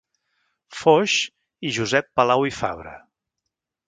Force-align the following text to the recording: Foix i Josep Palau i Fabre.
Foix 0.77 1.17
i 1.69 1.73
Josep 1.75 2.09
Palau 2.21 2.47
i 2.53 2.55
Fabre. 2.61 2.95